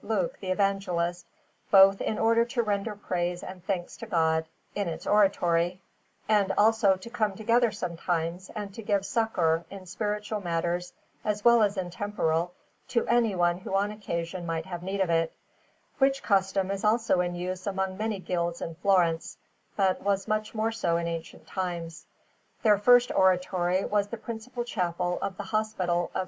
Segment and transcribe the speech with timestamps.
[0.03, 1.27] Luke the Evangelist,
[1.69, 4.43] both in order to render praise and thanks to God
[4.73, 5.79] in its oratory,
[6.27, 10.91] and also to come together sometimes and to give succour, in spiritual matters
[11.23, 12.51] as well as in temporal,
[12.87, 15.31] to anyone who on occasion might have need of it;
[15.99, 19.37] which custom is also in use among many Guilds in Florence,
[19.75, 22.07] but was much more so in ancient times.
[22.63, 26.19] Their first oratory was the principal chapel of the Hospital of S.